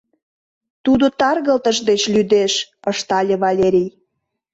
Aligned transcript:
—Тудо 0.85 1.05
таргылтыш 1.19 1.77
деч 1.89 2.01
лӱдеш,— 2.13 2.53
ыштале 2.91 3.35
Валерий. 3.43 3.89